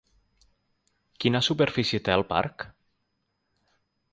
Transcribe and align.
Quina 1.25 1.41
superfície 1.49 2.01
té 2.07 2.15
el 2.17 2.27
parc? 2.33 2.67